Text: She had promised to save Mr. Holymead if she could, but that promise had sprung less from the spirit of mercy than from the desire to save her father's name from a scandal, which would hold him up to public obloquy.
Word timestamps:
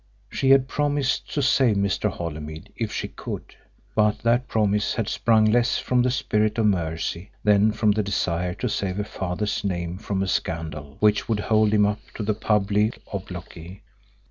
She 0.31 0.49
had 0.49 0.67
promised 0.67 1.31
to 1.35 1.43
save 1.43 1.75
Mr. 1.75 2.09
Holymead 2.09 2.73
if 2.75 2.91
she 2.91 3.07
could, 3.07 3.53
but 3.93 4.17
that 4.23 4.47
promise 4.47 4.95
had 4.95 5.07
sprung 5.07 5.45
less 5.45 5.77
from 5.77 6.01
the 6.01 6.09
spirit 6.09 6.57
of 6.57 6.65
mercy 6.65 7.29
than 7.43 7.71
from 7.71 7.91
the 7.91 8.01
desire 8.01 8.55
to 8.55 8.67
save 8.67 8.95
her 8.95 9.03
father's 9.03 9.63
name 9.63 9.99
from 9.99 10.23
a 10.23 10.27
scandal, 10.27 10.97
which 11.01 11.29
would 11.29 11.39
hold 11.41 11.71
him 11.71 11.85
up 11.85 11.99
to 12.15 12.23
public 12.33 12.99
obloquy. 13.13 13.83